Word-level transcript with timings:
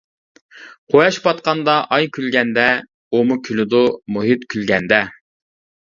قۇياش 0.93 1.19
پاتقاندا 1.25 1.75
ئاي 1.97 2.09
كۈلگەندە 2.17 2.65
ئۇمۇ 3.19 3.41
كۈلىدۇ 3.49 3.87
مۇھىت 4.17 4.53
كۈلگەندە. 4.55 5.05